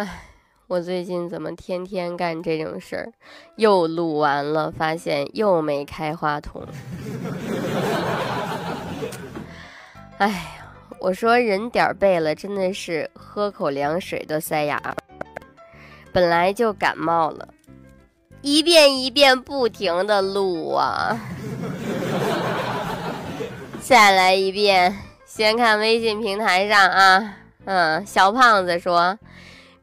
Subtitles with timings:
[0.00, 0.22] 唉，
[0.66, 3.12] 我最近怎么天天干这种事儿？
[3.56, 6.66] 又录完了，发现又没开话筒。
[10.16, 10.40] 哎呀，
[11.00, 14.80] 我说人点儿背了，真的是喝口凉水都塞牙。
[16.12, 17.46] 本来就感冒了，
[18.40, 21.14] 一遍一遍不停的录啊。
[23.82, 24.96] 再来一遍，
[25.26, 27.36] 先看微信平台上啊，
[27.66, 29.18] 嗯，小胖子说。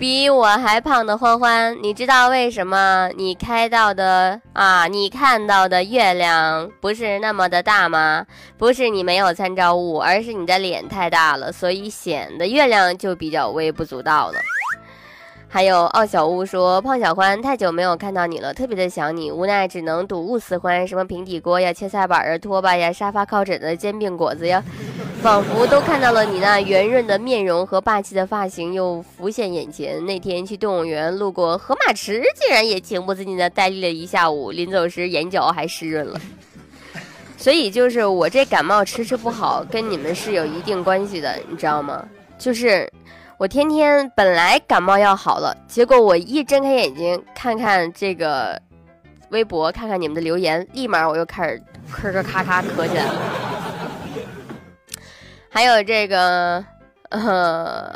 [0.00, 8.24] 比我还胖的欢欢，你知道为什么你开到的啊，你看到的月亮不是那么的大吗？
[8.56, 14.40] 不是你没有参照物，而是你的脸太大了，所以显得月亮就比较微不足道了。
[15.46, 24.64] 还有傲小屋说，胖小欢太久没有看到你了，特别的想你，无奈只能睹物思欢，什么平底锅呀、切菜板啊、拖把呀、沙发靠枕的煎饼果子呀。
[25.22, 30.02] 仿佛都看到了你那圆润的面容和霸气的发型，又浮现眼前。
[30.06, 34.50] 那天去动物园路过河马池，竟然也情不自禁的呆立了一下午。
[34.50, 36.18] 临走时眼角还湿润了。
[37.36, 42.02] 所以就是我这感冒迟迟不好，跟你们是有一定关系的，你知道吗？
[42.38, 42.90] 就是
[43.36, 48.58] 我天天本来感冒要好了，结果我一睁开眼睛看看这个
[49.28, 53.39] 微博，看看你们的留言，立马我又开始咳咳咔咔咳起来了。
[55.52, 56.64] 还有这个，
[57.08, 57.92] 呃，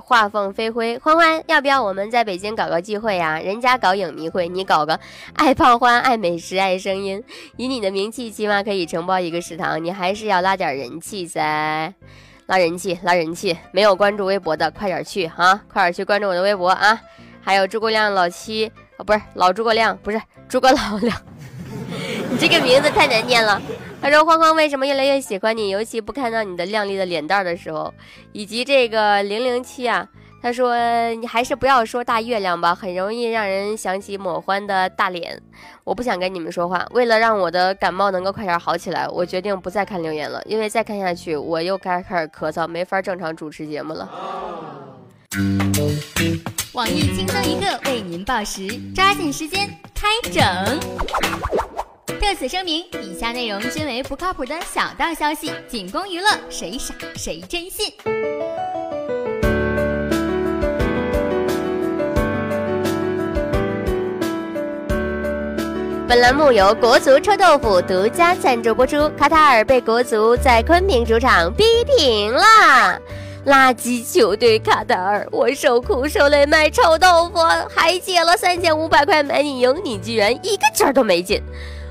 [0.00, 3.40] 画凤飞灰欢欢，要不要我们在北京搞个聚会呀？
[3.40, 4.98] 人家搞影迷会，你搞个
[5.34, 7.22] 爱胖欢、爱美食、爱声音，
[7.56, 9.82] 以你的名气，起码可以承包一个食堂。
[9.82, 11.92] 你还是要拉点人气噻，
[12.46, 13.58] 拉人气，拉人气。
[13.72, 15.60] 没有关注微博的，快点去啊！
[15.72, 17.00] 快点去关注我的微博啊！
[17.42, 21.20] 还有诸葛亮老七，哦，不是老诸葛亮，不是诸葛老亮，
[22.30, 23.60] 你这个名字太难念了。
[24.04, 25.70] 他说：“欢欢为什么越来越喜欢你？
[25.70, 27.90] 尤其不看到你的靓丽的脸蛋的时候，
[28.32, 30.06] 以及这个零零七啊。”
[30.42, 30.76] 他说
[31.16, 35.40] ：“你还是不要说大月亮吧，很容易让人想起抹欢的大脸。”
[35.84, 36.86] 我不想跟你们说话。
[36.90, 44.06] 为了让我的感冒能够快点好起来，我决定不再看留言了，因为再看下去我又该开始咳嗽，没法正常主持节目了。
[46.74, 51.63] 网易轻松一刻为您报时，抓紧时间开整。
[52.26, 57.92] 特此声明，以下内容均为不靠谱的小道消息，仅供娱乐，谁傻谁真信。
[66.08, 69.06] 本栏目由国足臭豆腐独家赞助播出。
[69.18, 72.42] 卡塔尔被国足在昆明主场逼平了，
[73.44, 81.42] 垃圾球队卡塔尔，我受苦受累卖臭豆腐，还借了三千五百块买你赢，你居然一个劲儿都没进。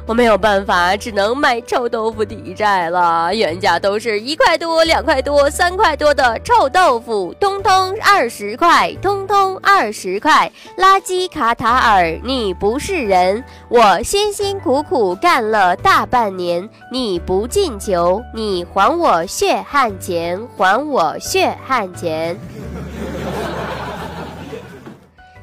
[0.06, 3.34] 我没有办法，只能卖臭豆腐抵债了。
[3.34, 10.52] 原价都是一块多、两块多、三块多的臭豆腐，通通二十块，通通二十块。
[10.78, 13.42] 垃圾卡塔尔，你不是人！
[13.70, 22.38] 我辛辛苦苦干了大半年，你不进球，你还我血汗钱，还我血汗钱。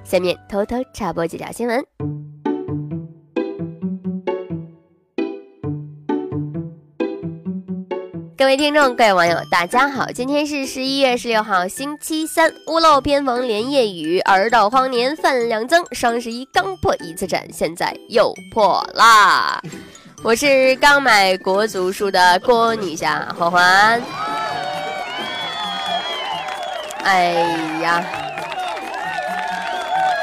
[0.04, 2.19] 下面偷偷插播几条新闻。
[8.40, 10.06] 各位听众，各位网友，大家好！
[10.06, 19.60] 今天是十一月十六号，星期三，屋漏偏逢连夜雨，儿到荒年饭量增，双十一刚破一次展，现在又破啦！
[20.24, 24.02] 我是刚买国足书的郭女侠欢欢。
[27.04, 27.32] 哎
[27.82, 28.02] 呀，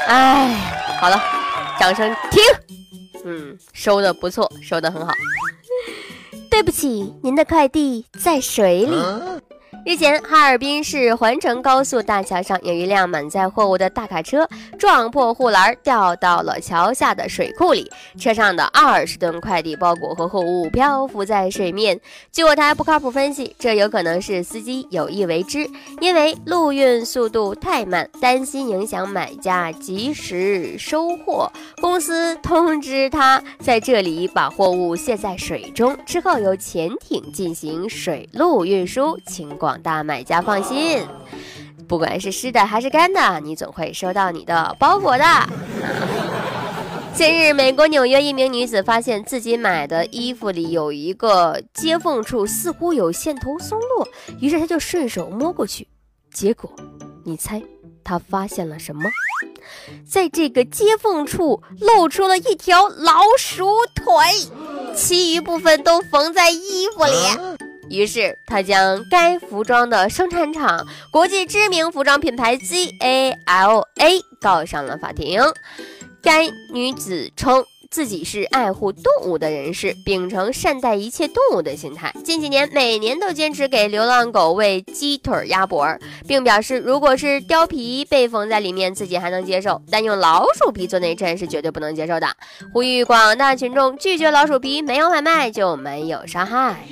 [0.08, 0.56] 哎，
[1.00, 1.22] 好了，
[1.78, 2.42] 掌声停。
[3.24, 5.12] 嗯，收的不错，收的很好。
[6.58, 8.96] 对不起，您的快递在水里。
[9.88, 14.46] 日前，哈尔滨市环城高速大桥上有一辆满载货物的大卡车
[14.78, 17.90] 撞破护栏，掉到了桥下的水库里。
[18.20, 21.98] 车上的二十吨快递包裹和货物漂浮在水面。
[22.30, 25.66] 据我台不靠谱分析，这有可能是司机有意为之，
[26.02, 31.50] 因为陆运速度太慢，担心影响买家及时收货。
[31.80, 39.18] 公司通知他在这里把货物卸在水中，之后由潜艇进行水陆运输。
[39.26, 39.48] 请
[39.82, 41.06] 大买家放心，
[41.86, 45.24] 不管是湿的还是干的，你总会收到你的包裹的。
[47.14, 54.06] 近日，美国纽约一名女子发现自己买的衣服里有一个接缝处似乎有线头松落，
[54.40, 55.88] 于是她就顺手摸过去，
[56.32, 56.70] 结果，
[57.24, 57.60] 你猜
[58.04, 59.02] 她发现了什么？
[60.08, 64.14] 在这个接缝处露出了一条老鼠腿，
[64.94, 67.67] 其余部分都缝在衣服里。
[67.90, 75.40] 于是他将该服装的生产厂国际知名服装品牌 ZALA 告上了法庭。
[76.22, 77.64] 该女子称。
[77.90, 82.14] 自己是爱护动物的人士，秉承善待一切动物的心态。
[82.22, 85.88] 近几年，每年都坚持给流浪狗喂鸡腿、鸭脖，
[86.26, 92.28] 并表示，如果是貂皮被缝在里面，自己还能接受，但用老鼠皮做内衬是绝对不能接受的。
[92.74, 96.86] 呼吁广大群众拒绝老鼠皮，没有买卖就没有伤害。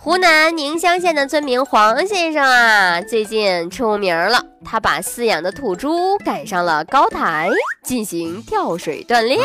[0.00, 4.40] 湖南宁乡县的村民黄先生啊，最近出名了。
[4.64, 7.50] 他把饲养的土猪赶上了高台，
[7.82, 9.42] 进行跳水锻炼，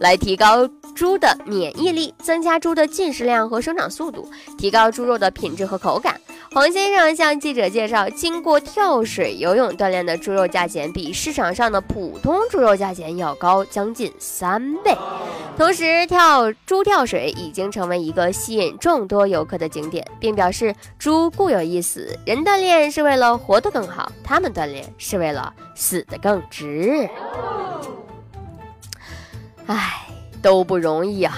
[0.00, 0.66] 来提高
[0.96, 4.26] 猪的免疫力，增加猪的进食量和生长速度，
[4.56, 6.18] 提高猪肉的品质和口感。
[6.54, 14.96] 黄先生向记者介绍，经过跳水游泳锻炼的猪肉价钱比市场上的普通猪肉价钱要高将近三倍。
[15.56, 27.10] 同时，跳猪跳水已经成为一个吸引众多游客的景点，并表示猪固有一死，人锻炼是为了活得更好，他们锻炼是为了死得更值。
[29.66, 30.06] 唉，
[30.40, 31.36] 都不容易啊。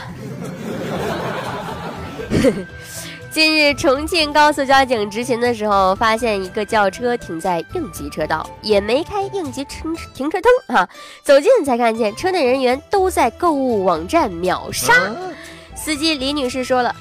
[3.36, 10.88] 近日，重庆高速交警执勤的时候，发现一个轿车停在应急车道，也没开应急停停车灯哈。
[11.22, 15.14] 走近才看见，车内人员都在购物网站秒杀。
[15.74, 16.96] 司机李女士说了：“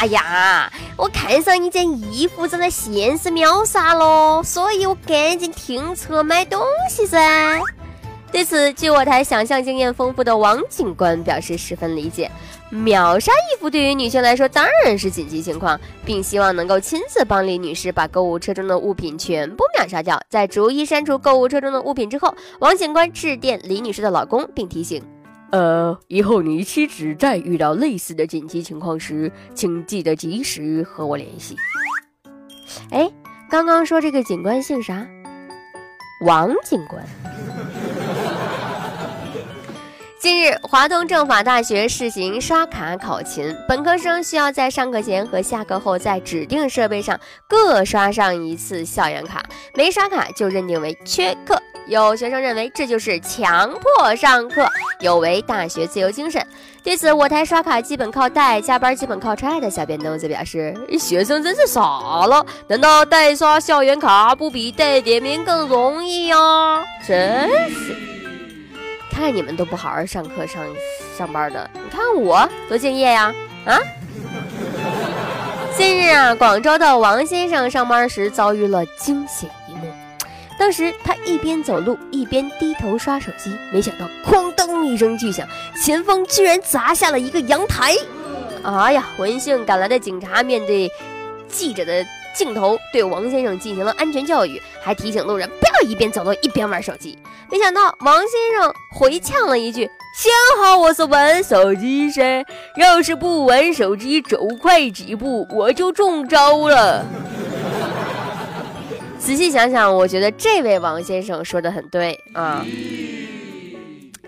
[0.00, 6.58] 哎呀，我看上一件衣服，正在限时秒杀喽，所以我赶紧停车买东
[6.88, 7.60] 西噻。”
[8.32, 12.28] 对此，据我台想象经验丰富的王警官表示十分理解。
[12.70, 20.20] 秒杀衣服对于女性来说当然是紧急情况，并希望能够亲自帮李女士把购物车中的物品全部秒杀掉。
[20.28, 25.00] 在逐一删除购物车中的物品之后，王警官致电李女士的老公，并提醒
[25.52, 31.56] ：“呃，以后你妻子再遇到类似的紧急情况时，请记得及时和我联系。”
[32.90, 33.08] 哎，
[33.48, 35.06] 刚刚说这个警官姓啥？
[36.24, 37.04] 王警官。
[40.24, 49.44] 近日，华东政法大学试行刷卡考勤，本科生需要在上课前和下课后在指定设备上各刷上一次校园卡，
[49.74, 51.60] 没刷卡就认定为缺课。
[51.88, 54.66] 有学生认为这就是强迫上课，
[55.00, 56.42] 有违大学自由精神。
[56.82, 61.82] 对此，我台刷卡基本靠带，加班基本靠踹的小编豆子表示：“学生真是傻
[62.26, 66.82] 了，难道代刷校园卡不比带点名更容易呀？
[67.06, 67.94] 真是。”
[69.24, 70.62] 看你们都不好好上课上
[71.16, 73.32] 上班的，你看我多敬业呀！
[73.64, 73.80] 啊！
[75.74, 79.90] 近日啊，广州的王先生上班时遭遇了惊险一幕。
[80.58, 85.48] 当时他一边走路一边低头刷手机，没想到哐当一声巨响，
[85.82, 87.96] 前方居然砸下了一个阳台。
[88.62, 89.08] 哎呀！
[89.16, 90.92] 闻讯赶来的警察面对
[91.48, 92.04] 记者的。
[92.34, 97.16] 镜头对王先生进行了安全教育，还提醒路人不要一边走路一边玩手机。
[97.50, 102.44] 没想到王先生回呛了一句：“幸好我是玩手机噻，
[102.76, 107.04] 要是不玩手机走快几步，我就中招了。”
[109.18, 112.66] 仔细想想，我觉得这位王先生说的很对啊。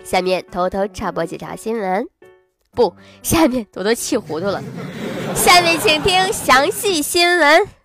[0.03, 2.07] 下面偷偷插播几条新闻，
[2.73, 4.63] 不，下面我都气糊涂了。
[5.35, 7.76] 下面请听详细新闻。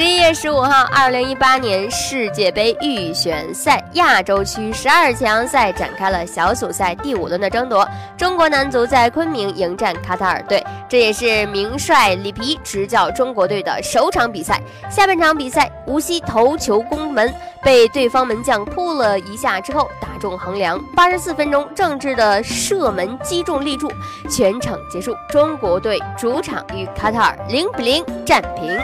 [0.00, 7.86] 十一月十五号，二零一八年世界杯预选赛亚洲区十二强赛展开了小组赛第五轮的争夺。
[8.16, 14.58] 中国男足在昆明迎战卡塔尔队，这也是名帅里皮执教中国队的首场比赛。
[14.90, 17.30] 下半场比赛，无锡头球攻门
[17.62, 23.92] 被对方门将扑了一下之后打中横梁，八十四分钟正治的射门击中立柱，
[24.30, 28.80] 全场结束，中国队主场与卡塔尔零比零战平。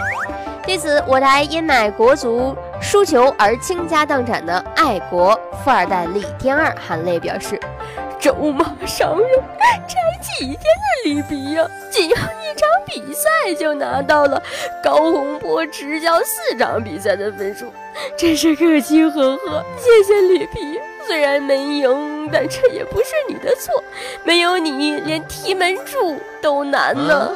[0.66, 7.58] 对此，我台因买国足输球而倾家荡产的爱国富二代李天二含泪表示
[8.20, 9.28] ：“咒骂伤人，
[9.86, 14.42] 才几天的里皮呀，仅要一场比赛就拿到了
[14.82, 17.72] 高洪波执教四场比赛的分数，
[18.18, 19.64] 真是可喜呵呵。
[19.78, 23.82] 谢谢里皮，虽然没赢，但这也不是你的错，
[24.24, 27.30] 没有你，连踢门柱都难呢。”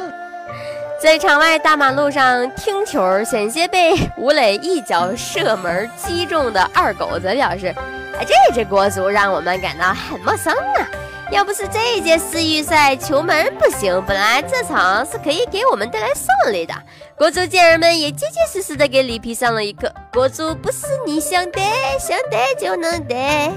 [1.01, 7.75] 在场外大马路上听球，险些被吴磊一脚射门击中的二狗则表示
[8.21, 10.87] ：“哎，这支国足让我们感到很陌生啊！
[11.33, 16.75] 要不是这一届世预赛球门不行，本来这场是可以给我们带来胜利的。
[17.17, 21.63] 国足健儿们也结结实实的给里皮上了一课：国足不是你想得
[21.99, 23.51] 想得就能得。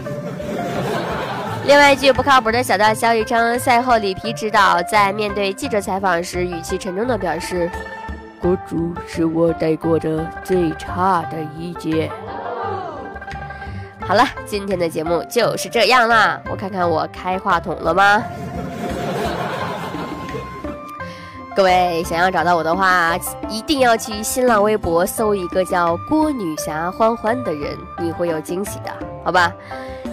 [1.66, 7.72] 另外一句不靠谱的小道消息称，赛后里皮指导在面对记者采访时，语气沉重的表示
[8.42, 12.12] ：“国足是我带过的最差的一届。”
[14.06, 16.40] 好了，今天的节目就是这样啦。
[16.52, 18.22] 我看看我开话筒了吗？
[21.56, 23.18] 各位想要找到我的话，
[23.48, 28.92] 一定要去新浪微博搜一个叫郭女侠欢欢的人，你会有惊喜的，
[29.24, 29.54] 好吧？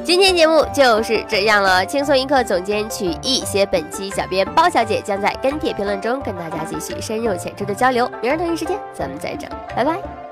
[0.02, 8.11] 今天节目就是这样了，轻松一刻总监曲艺写本期小编包小姐将在跟帖评论中跟大家继续深入浅出的交流。
[8.23, 10.30] 明儿同一时间咱们再整，拜拜。